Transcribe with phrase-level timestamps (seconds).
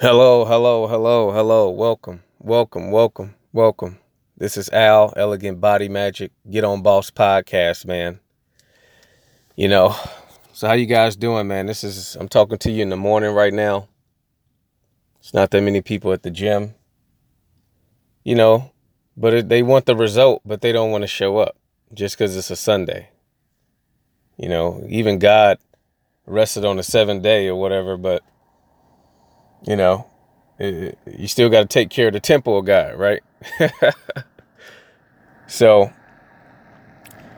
[0.00, 1.68] Hello, hello, hello, hello.
[1.68, 3.98] Welcome, welcome, welcome, welcome.
[4.34, 8.18] This is Al, Elegant Body Magic, Get On Boss podcast, man.
[9.56, 9.94] You know,
[10.54, 11.66] so how you guys doing, man?
[11.66, 13.88] This is I'm talking to you in the morning right now.
[15.18, 16.74] It's not that many people at the gym.
[18.24, 18.72] You know,
[19.18, 21.58] but it, they want the result, but they don't want to show up
[21.92, 23.10] just because it's a Sunday.
[24.38, 25.58] You know, even God
[26.24, 28.22] rested on the seventh day or whatever, but
[29.66, 30.06] you know,
[30.58, 33.22] you still got to take care of the temple God, right?
[35.46, 35.92] so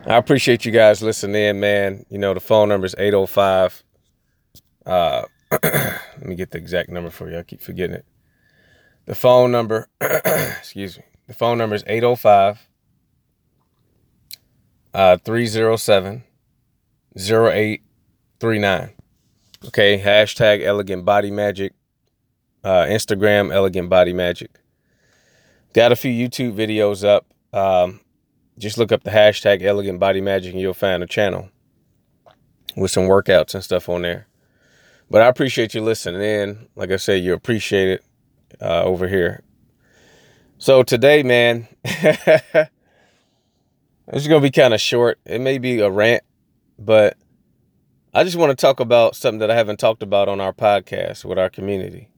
[0.06, 2.04] I appreciate you guys listening in, man.
[2.08, 3.82] You know, the phone number is 805.
[4.84, 5.22] Uh,
[5.62, 7.38] let me get the exact number for you.
[7.38, 8.04] I keep forgetting it.
[9.06, 12.68] The phone number, excuse me, the phone number is 805
[14.94, 16.24] uh, 307
[17.16, 18.90] 0839.
[19.66, 21.72] Okay, hashtag elegant body magic,
[22.64, 24.60] uh, Instagram elegant body magic.
[25.72, 27.26] Got a few YouTube videos up.
[27.52, 28.00] Um,
[28.58, 31.48] just look up the hashtag elegant body magic and you'll find a channel
[32.76, 34.26] with some workouts and stuff on there.
[35.10, 36.68] But I appreciate you listening in.
[36.74, 38.04] Like I said, you appreciate it
[38.60, 39.42] uh, over here.
[40.58, 42.68] So today, man, it's
[44.28, 45.18] gonna be kind of short.
[45.26, 46.22] It may be a rant,
[46.78, 47.16] but
[48.14, 51.24] I just want to talk about something that I haven't talked about on our podcast
[51.24, 52.11] with our community.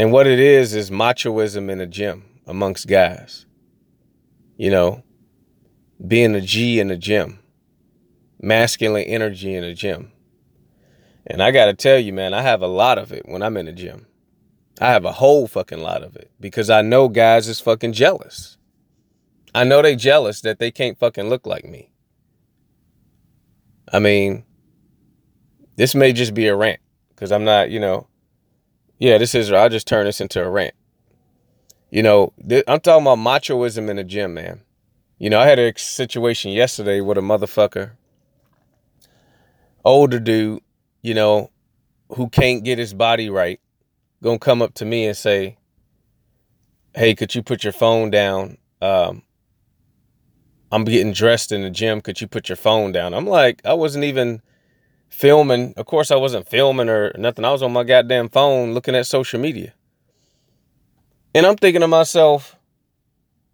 [0.00, 3.44] And what it is is machoism in a gym amongst guys.
[4.56, 5.02] You know,
[6.08, 7.38] being a G in a gym,
[8.40, 10.10] masculine energy in a gym.
[11.26, 13.58] And I got to tell you, man, I have a lot of it when I'm
[13.58, 14.06] in the gym.
[14.80, 18.56] I have a whole fucking lot of it because I know guys is fucking jealous.
[19.54, 21.92] I know they jealous that they can't fucking look like me.
[23.92, 24.44] I mean,
[25.76, 28.06] this may just be a rant because I'm not, you know,
[29.00, 30.74] yeah, this is, I'll just turn this into a rant.
[31.90, 32.32] You know,
[32.68, 34.60] I'm talking about machoism in the gym, man.
[35.18, 37.92] You know, I had a situation yesterday with a motherfucker,
[39.84, 40.62] older dude,
[41.02, 41.50] you know,
[42.10, 43.60] who can't get his body right
[44.22, 45.56] gonna come up to me and say,
[46.94, 48.58] "Hey, could you put your phone down?
[48.82, 49.22] Um,
[50.72, 52.00] I'm getting dressed in the gym.
[52.00, 54.42] Could you put your phone down?" I'm like, I wasn't even
[55.10, 55.74] filming.
[55.76, 57.44] Of course, I wasn't filming or nothing.
[57.44, 59.74] I was on my goddamn phone looking at social media,
[61.34, 62.56] and I'm thinking to myself,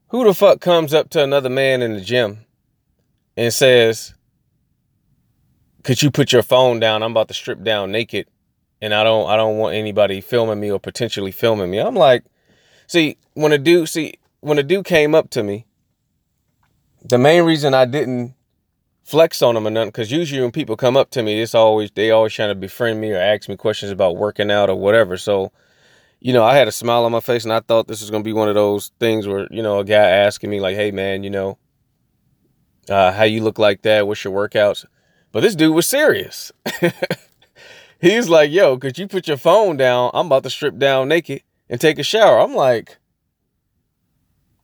[0.09, 2.47] who the fuck comes up to another man in the gym
[3.37, 4.15] and says,
[5.83, 7.03] "Could you put your phone down?
[7.03, 8.28] I'm about to strip down naked."
[8.81, 11.78] and I don't I don't want anybody filming me or potentially filming me.
[11.78, 12.25] I'm like,
[12.87, 15.67] see, when a dude see when a dude came up to me,
[17.03, 18.34] the main reason I didn't
[19.06, 21.91] flex on them or nothing, because usually when people come up to me, it's always
[21.93, 25.17] they always trying to befriend me or ask me questions about working out or whatever.
[25.17, 25.53] So,
[26.19, 28.25] you know, I had a smile on my face and I thought this was gonna
[28.25, 31.22] be one of those things where, you know, a guy asking me, like, hey man,
[31.22, 31.56] you know,
[32.91, 34.84] uh, how you look like that, what's your workouts?
[35.31, 36.50] But this dude was serious.
[38.00, 40.11] He's like, yo, could you put your phone down?
[40.15, 42.41] I'm about to strip down naked and take a shower.
[42.41, 42.99] I'm like,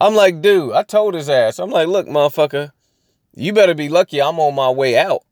[0.00, 2.72] I'm like, dude, I told his ass, I'm like, look, motherfucker,
[3.34, 5.22] you better be lucky I'm on my way out.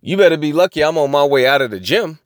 [0.00, 2.18] You better be lucky I'm on my way out of the gym.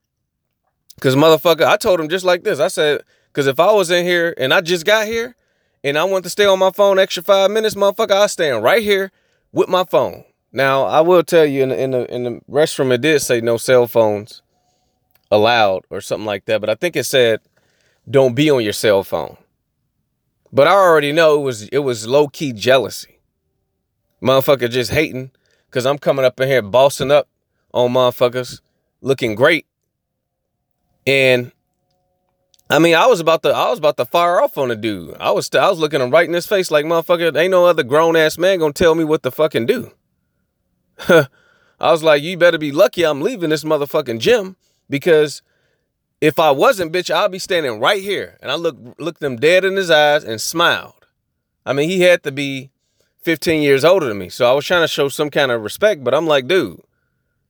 [1.00, 2.58] Cause motherfucker, I told him just like this.
[2.58, 3.02] I said,
[3.32, 5.36] cause if I was in here and I just got here
[5.84, 8.82] and I want to stay on my phone extra five minutes, motherfucker, I stand right
[8.82, 9.12] here
[9.52, 10.24] with my phone.
[10.52, 13.40] Now I will tell you in the in the in the restroom it did say
[13.40, 14.42] no cell phones
[15.30, 16.60] allowed or something like that.
[16.60, 17.40] But I think it said
[18.10, 19.36] don't be on your cell phone.
[20.50, 23.17] But I already know it was it was low key jealousy.
[24.22, 25.30] Motherfucker just hating
[25.66, 27.28] because I'm coming up in here bossing up
[27.72, 28.60] on motherfuckers
[29.00, 29.66] looking great.
[31.06, 31.52] And
[32.70, 35.16] I mean, I was about to I was about to fire off on the dude.
[35.18, 37.82] I was I was looking him right in his face like motherfucker, ain't no other
[37.82, 39.92] grown ass man gonna tell me what to fucking do.
[41.08, 44.56] I was like, you better be lucky I'm leaving this motherfucking gym
[44.90, 45.42] because
[46.20, 48.36] if I wasn't, bitch, I'll be standing right here.
[48.42, 51.06] And I look looked him dead in his eyes and smiled.
[51.64, 52.70] I mean, he had to be
[53.28, 54.30] 15 years older than me.
[54.30, 56.80] So I was trying to show some kind of respect, but I'm like, dude,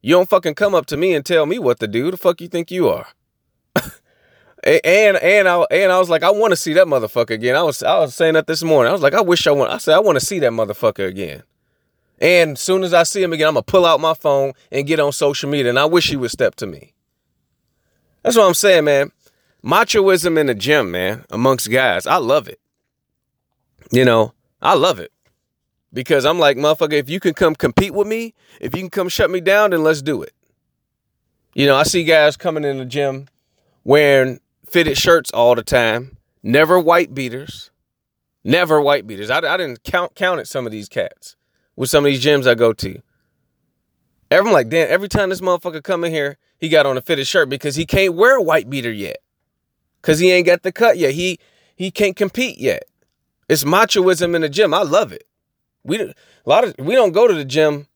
[0.03, 2.11] you don't fucking come up to me and tell me what to do.
[2.11, 3.07] The fuck you think you are?
[4.65, 7.55] and and I and I was like, I want to see that motherfucker again.
[7.55, 8.91] I was I was saying that this morning.
[8.91, 9.71] I was like, I wish I want.
[9.71, 11.45] I said I want to see that motherfucker again.
[12.21, 14.99] And soon as I see him again, I'm gonna pull out my phone and get
[14.99, 15.69] on social media.
[15.69, 16.93] And I wish he would step to me.
[18.25, 19.13] That's what I'm saying, man.
[19.65, 22.05] Machoism in the gym, man, amongst guys.
[22.05, 22.59] I love it.
[23.93, 25.13] You know, I love it.
[25.93, 29.09] Because I'm like, motherfucker, if you can come compete with me, if you can come
[29.09, 30.35] shut me down, then let's do it.
[31.55, 33.29] You know, I see guys coming in the gym
[33.85, 37.71] wearing fitted shirts all the time, never white beaters,
[38.45, 39.31] never white beaters.
[39.31, 41.37] I, I didn't count count at some of these cats
[41.75, 43.01] with some of these gyms I go to.
[44.31, 47.27] Everyone like, damn, every time this motherfucker come in here, he got on a fitted
[47.27, 49.19] shirt because he can't wear a white beater yet.
[50.03, 51.15] Cause he ain't got the cut yet.
[51.15, 51.39] He
[51.75, 52.85] he can't compete yet.
[53.49, 54.75] It's machoism in the gym.
[54.75, 55.28] I love it.
[55.89, 56.15] We a
[56.45, 57.89] lot of we don't go to the gym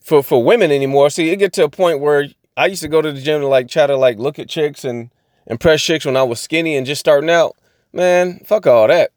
[0.00, 1.10] for for women anymore.
[1.10, 3.48] See, it get to a point where I used to go to the gym to
[3.48, 5.10] like try to like look at chicks and
[5.46, 7.56] impress chicks when I was skinny and just starting out.
[7.92, 9.12] Man, fuck all that.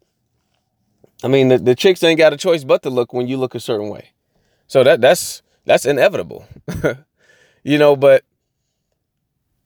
[1.22, 3.54] I mean, the, the chicks ain't got a choice but to look when you look
[3.54, 4.12] a certain way.
[4.66, 6.46] So that that's that's inevitable.
[7.62, 8.24] you know, but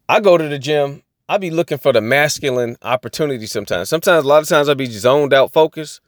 [0.09, 3.89] I go to the gym, I be looking for the masculine opportunity sometimes.
[3.89, 6.01] Sometimes a lot of times I be zoned out focused.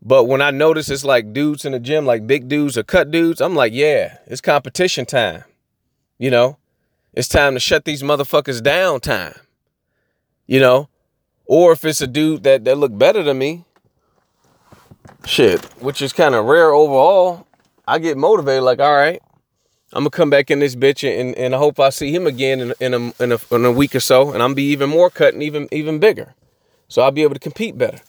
[0.00, 3.10] But when I notice it's like dudes in the gym, like big dudes or cut
[3.10, 5.44] dudes, I'm like, yeah, it's competition time.
[6.18, 6.56] You know,
[7.14, 9.34] it's time to shut these motherfuckers down time.
[10.46, 10.88] You know,
[11.46, 13.64] or if it's a dude that, that look better than me,
[15.24, 17.46] shit, which is kind of rare overall,
[17.86, 19.20] I get motivated like, all right,
[19.92, 22.60] I'm gonna come back in this bitch and, and I hope I see him again
[22.60, 25.10] in, in, a, in, a, in a week or so, and I'm be even more
[25.10, 26.34] cut and even even bigger,
[26.88, 28.00] so I'll be able to compete better.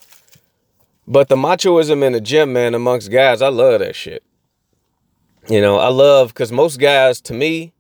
[1.12, 4.24] But the machoism in the gym, man, amongst guys, I love that shit.
[5.50, 7.74] You know, I love because most guys, to me,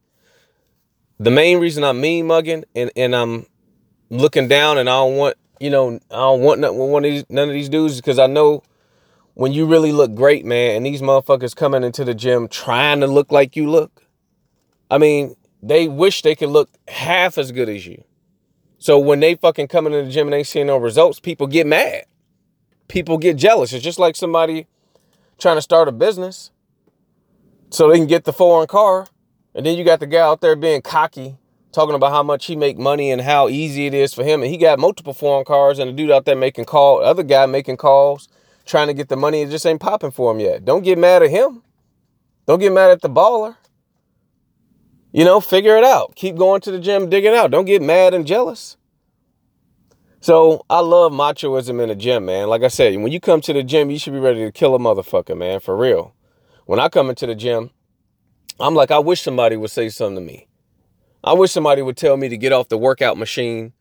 [1.19, 3.45] the main reason I'm mean mugging and and I'm
[4.09, 7.25] looking down and I don't want you know I don't want none, one of these,
[7.29, 8.63] none of these dudes because I know
[9.35, 13.07] when you really look great, man, and these motherfuckers coming into the gym trying to
[13.07, 14.07] look like you look,
[14.89, 18.03] I mean, they wish they could look half as good as you.
[18.79, 21.67] So when they fucking come into the gym and they see no results, people get
[21.67, 22.05] mad.
[22.89, 23.71] People get jealous.
[23.71, 24.67] It's just like somebody
[25.37, 26.51] trying to start a business
[27.69, 29.07] so they can get the foreign car.
[29.55, 31.37] And then you got the guy out there being cocky,
[31.71, 34.41] talking about how much he make money and how easy it is for him.
[34.41, 37.45] And he got multiple foreign cars and a dude out there making call, other guy
[37.45, 38.27] making calls
[38.65, 39.41] trying to get the money.
[39.41, 40.65] It just ain't popping for him yet.
[40.65, 41.63] Don't get mad at him.
[42.45, 43.55] Don't get mad at the baller.
[45.11, 46.15] You know, figure it out.
[46.15, 47.51] Keep going to the gym, digging out.
[47.51, 48.77] Don't get mad and jealous.
[50.21, 52.49] So I love machoism in the gym, man.
[52.49, 54.75] Like I said, when you come to the gym, you should be ready to kill
[54.75, 56.13] a motherfucker, man, for real.
[56.65, 57.71] When I come into the gym,
[58.59, 60.47] I'm like, I wish somebody would say something to me.
[61.23, 63.73] I wish somebody would tell me to get off the workout machine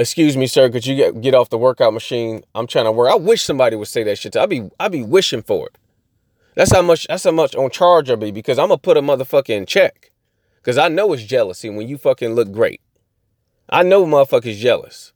[0.00, 2.42] excuse me, sir, could you get, get off the workout machine?
[2.54, 3.10] I'm trying to work.
[3.10, 4.32] I wish somebody would say that shit.
[4.32, 5.78] To, I'd be I'd be wishing for it.
[6.54, 9.02] That's how much that's how much on charge I'll be because I'm gonna put a
[9.02, 10.10] motherfucker in check.
[10.62, 12.82] Cause I know it's jealousy when you fucking look great.
[13.70, 15.12] I know motherfuckers jealous.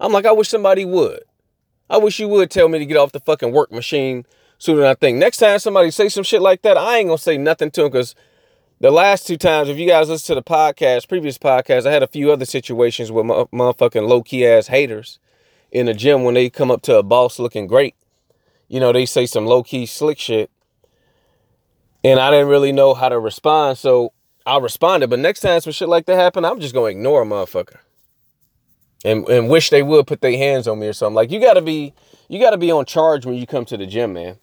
[0.00, 1.20] I'm like, I wish somebody would.
[1.88, 4.24] I wish you would tell me to get off the fucking work machine
[4.58, 5.18] sooner than I think.
[5.18, 7.90] Next time somebody say some shit like that, I ain't gonna say nothing to them
[7.90, 8.14] because
[8.80, 12.02] the last two times, if you guys listen to the podcast, previous podcast, I had
[12.02, 15.18] a few other situations with my motherfucking low key ass haters
[15.70, 17.94] in the gym when they come up to a boss looking great.
[18.68, 20.50] You know, they say some low key slick shit.
[22.02, 23.76] And I didn't really know how to respond.
[23.76, 24.12] So
[24.46, 25.10] I responded.
[25.10, 27.78] But next time some shit like that happen, I'm just to ignore a motherfucker.
[29.02, 31.14] And, and wish they would put their hands on me or something.
[31.14, 31.94] Like you gotta be,
[32.28, 34.36] you gotta be on charge when you come to the gym, man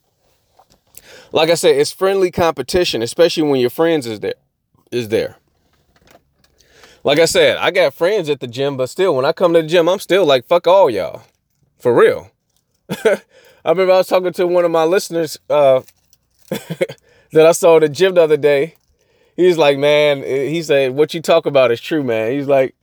[1.32, 4.36] like I said, it's friendly competition, especially when your friends is there
[4.92, 5.38] is there.
[7.04, 9.62] Like I said, I got friends at the gym, but still, when I come to
[9.62, 11.24] the gym, I'm still like, fuck all y'all.
[11.80, 12.32] For real.
[12.90, 13.22] I
[13.66, 15.82] remember I was talking to one of my listeners uh,
[16.50, 18.76] that I saw at the gym the other day.
[19.36, 22.32] He's like, man, he said, what you talk about is true, man.
[22.32, 22.76] He's like,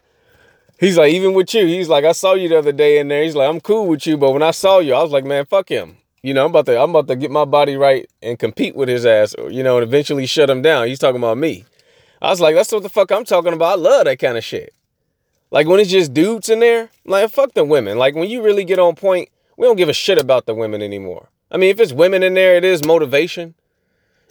[0.85, 3.23] he's like, even with you, he's like, I saw you the other day in there.
[3.23, 5.47] He's like, I'm cool with you, but when I saw you, I was like, man,
[5.47, 5.97] fuck him.
[6.23, 8.89] You know, I'm about to I'm about to get my body right and compete with
[8.89, 10.87] his ass, you know, and eventually shut him down.
[10.87, 11.65] He's talking about me.
[12.23, 13.73] I was like, that's what the fuck I'm talking about.
[13.73, 14.73] I love that kind of shit.
[15.51, 17.99] Like when it's just dudes in there, like fuck the women.
[17.99, 20.81] Like when you really get on point, we don't give a shit about the women
[20.81, 21.29] anymore.
[21.51, 23.55] I mean, if it's women in there, it is motivation.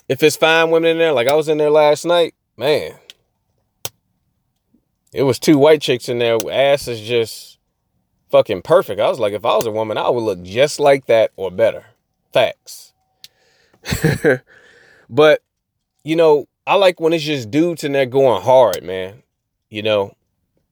[0.10, 2.95] If it's fine women in there, like I was in there last night, man.
[5.13, 6.38] It was two white chicks in there.
[6.51, 7.60] Ass is just
[8.29, 9.00] fucking perfect.
[9.00, 11.51] I was like, if I was a woman, I would look just like that or
[11.51, 11.86] better.
[12.34, 12.93] Facts.
[15.10, 15.41] but,
[16.03, 19.22] you know, I like when it's just dudes in there going hard, man.
[19.70, 20.15] You know,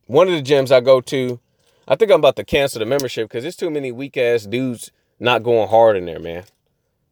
[0.08, 1.40] one of the gyms I go to,
[1.88, 4.92] I think I'm about to cancel the membership because there's too many weak ass dudes
[5.20, 6.46] not going hard in there, man.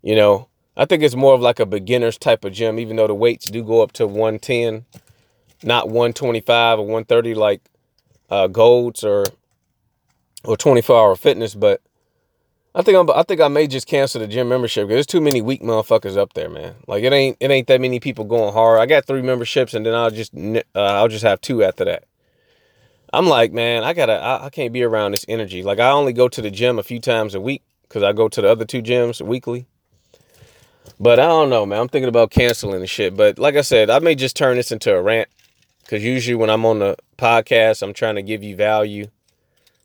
[0.02, 3.08] You know, I think it's more of like a beginner's type of gym, even though
[3.08, 4.86] the weights do go up to 110,
[5.64, 7.62] not 125 or 130 like
[8.30, 9.26] uh, Golds or
[10.44, 11.82] or 24 hour fitness, but
[12.74, 15.22] I think I'm, I think I may just cancel the gym membership because there's too
[15.22, 16.76] many weak motherfuckers up there, man.
[16.88, 18.80] Like it ain't it ain't that many people going hard.
[18.80, 22.06] I got three memberships and then I'll just uh, I'll just have two after that.
[23.12, 25.64] I'm like, man, I gotta, I, I can't be around this energy.
[25.64, 28.30] Like, I only go to the gym a few times a week because I go
[28.30, 29.66] to the other two gyms weekly.
[31.00, 31.80] But I don't know, man.
[31.80, 33.16] I'm thinking about canceling the shit.
[33.16, 35.30] But like I said, I may just turn this into a rant
[35.90, 39.08] because usually when I'm on the podcast, I'm trying to give you value,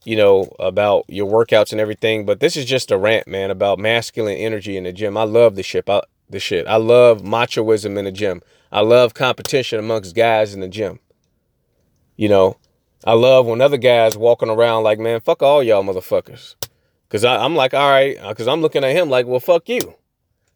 [0.04, 2.26] you know, about your workouts and everything.
[2.26, 5.16] But this is just a rant, man, about masculine energy in the gym.
[5.16, 5.88] I love the shit.
[5.88, 6.66] I, the shit.
[6.66, 8.42] I love machoism in the gym.
[8.70, 10.98] I love competition amongst guys in the gym.
[12.16, 12.58] You know,
[13.06, 16.54] I love when other guys walking around like, man, fuck all y'all motherfuckers.
[17.08, 19.70] Cause I, I'm like, all right, uh, cause I'm looking at him like, well, fuck
[19.70, 19.94] you.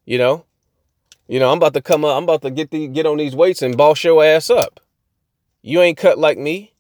[0.04, 0.44] You know,
[1.26, 3.34] you know, I'm about to come up, I'm about to get the get on these
[3.34, 4.80] weights and boss your ass up.
[5.62, 6.72] You ain't cut like me.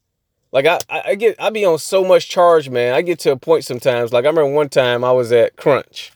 [0.50, 2.94] Like I, I get, I be on so much charge, man.
[2.94, 4.12] I get to a point sometimes.
[4.12, 6.12] Like I remember one time I was at Crunch.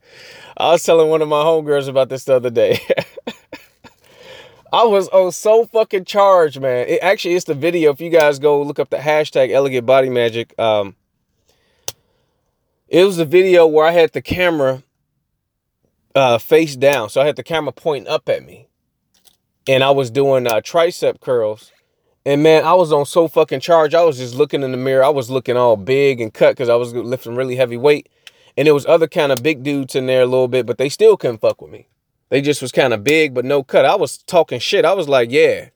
[0.56, 2.80] I was telling one of my homegirls about this the other day.
[4.72, 6.86] I was on so fucking charged, man.
[6.86, 7.92] It actually it's the video.
[7.92, 10.94] If you guys go look up the hashtag elegant body magic, um,
[12.88, 14.82] it was a video where I had the camera
[16.14, 17.08] uh, face down.
[17.08, 18.66] So I had the camera pointing up at me.
[19.68, 21.72] And I was doing uh, tricep curls.
[22.26, 23.94] And man, I was on so fucking charge.
[23.94, 25.04] I was just looking in the mirror.
[25.04, 28.08] I was looking all big and cut because I was lifting really heavy weight.
[28.56, 30.88] And there was other kind of big dudes in there a little bit, but they
[30.88, 31.86] still couldn't fuck with me.
[32.28, 33.84] They just was kind of big, but no cut.
[33.84, 34.84] I was talking shit.
[34.84, 35.70] I was like, yeah,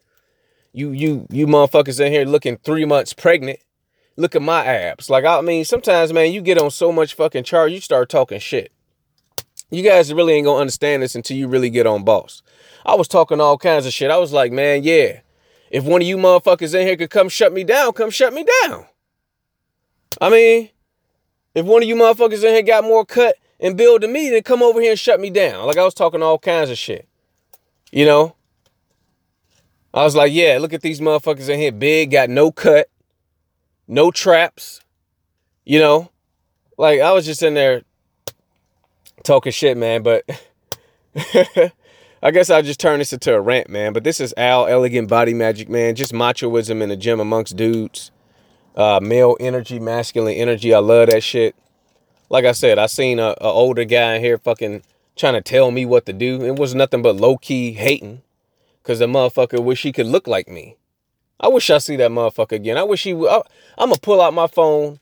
[0.72, 3.60] you you you motherfuckers in here looking three months pregnant.
[4.16, 5.10] Look at my abs.
[5.10, 8.38] Like I mean, sometimes man, you get on so much fucking charge, you start talking
[8.38, 8.70] shit.
[9.70, 12.42] You guys really ain't gonna understand this until you really get on boss.
[12.86, 14.10] I was talking all kinds of shit.
[14.10, 15.20] I was like, man, yeah.
[15.74, 18.46] If one of you motherfuckers in here could come shut me down, come shut me
[18.62, 18.86] down.
[20.20, 20.70] I mean,
[21.52, 24.44] if one of you motherfuckers in here got more cut and build to me, then
[24.44, 25.66] come over here and shut me down.
[25.66, 27.08] Like I was talking all kinds of shit.
[27.90, 28.36] You know?
[29.92, 31.72] I was like, yeah, look at these motherfuckers in here.
[31.72, 32.88] Big, got no cut,
[33.88, 34.80] no traps.
[35.64, 36.08] You know?
[36.78, 37.82] Like I was just in there
[39.24, 40.24] talking shit, man, but
[42.24, 43.92] I guess I'll just turn this into a rant, man.
[43.92, 45.94] But this is Al Elegant Body Magic, man.
[45.94, 48.12] Just machoism in the gym amongst dudes.
[48.74, 50.72] Uh, male energy, masculine energy.
[50.72, 51.54] I love that shit.
[52.30, 54.82] Like I said, I seen a, a older guy in here fucking
[55.16, 56.42] trying to tell me what to do.
[56.42, 58.22] It was nothing but low key hating.
[58.84, 60.76] Cause the motherfucker wish he could look like me.
[61.38, 62.78] I wish I see that motherfucker again.
[62.78, 63.30] I wish he would.
[63.76, 64.98] I'm gonna pull out my phone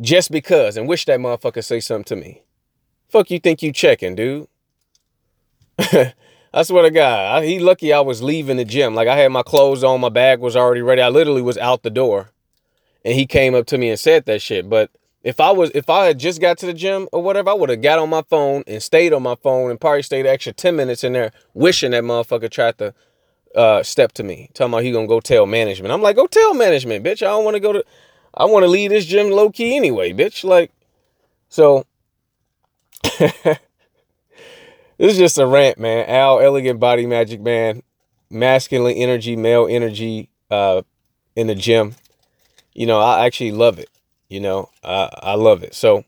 [0.00, 2.42] just because and wish that motherfucker say something to me.
[3.08, 4.48] Fuck you think you checking, dude?
[6.52, 8.94] I swear to God, I, he lucky I was leaving the gym.
[8.94, 11.00] Like I had my clothes on, my bag was already ready.
[11.00, 12.30] I literally was out the door,
[13.04, 14.68] and he came up to me and said that shit.
[14.68, 14.90] But
[15.22, 17.68] if I was if I had just got to the gym or whatever, I would
[17.68, 20.74] have got on my phone and stayed on my phone and probably stayed extra 10
[20.74, 22.94] minutes in there wishing that motherfucker tried to
[23.54, 24.50] uh, step to me.
[24.54, 25.92] Talking about he gonna go tell management.
[25.92, 27.22] I'm like, go tell management, bitch.
[27.22, 27.84] I don't wanna go to
[28.34, 30.42] I wanna leave this gym low key anyway, bitch.
[30.42, 30.72] Like,
[31.48, 31.84] so
[35.00, 36.04] this is just a rant, man.
[36.08, 37.82] Al Elegant Body Magic, man.
[38.28, 40.82] Masculine energy, male energy, uh,
[41.34, 41.96] in the gym.
[42.74, 43.88] You know, I actually love it.
[44.28, 45.74] You know, I, I love it.
[45.74, 46.04] So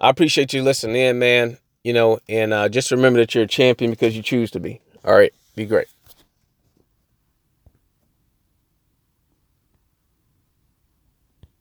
[0.00, 1.58] I appreciate you listening in, man.
[1.84, 4.80] You know, and uh, just remember that you're a champion because you choose to be.
[5.04, 5.32] All right.
[5.54, 5.86] Be great.